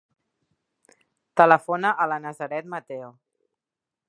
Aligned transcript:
Telefona 1.43 1.93
a 1.93 2.09
la 2.13 2.19
Nazaret 2.27 2.73
Mateo. 2.75 3.17